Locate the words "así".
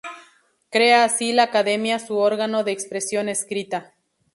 1.03-1.31